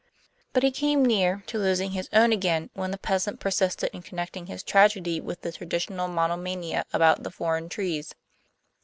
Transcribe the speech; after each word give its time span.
But 0.51 0.63
he 0.63 0.71
came 0.71 1.05
near 1.05 1.43
to 1.45 1.59
losing 1.59 1.91
his 1.91 2.09
own 2.11 2.31
again 2.33 2.71
when 2.73 2.89
the 2.89 2.97
peasant 2.97 3.39
persisted 3.39 3.91
in 3.93 4.01
connecting 4.01 4.47
his 4.47 4.63
tragedy 4.63 5.21
with 5.21 5.41
the 5.41 5.51
traditional 5.51 6.07
monomania 6.07 6.85
about 6.91 7.21
the 7.21 7.29
foreign 7.29 7.69
trees. 7.69 8.15